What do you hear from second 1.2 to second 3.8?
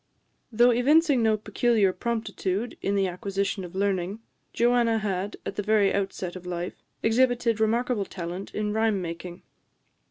no peculiar promptitude in the acquisition of